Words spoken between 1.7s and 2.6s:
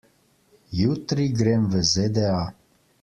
v ZDA.